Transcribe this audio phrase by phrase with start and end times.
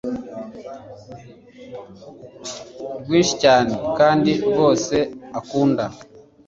[3.01, 4.95] rwinshi cyane kandi rwose
[5.39, 5.83] akunda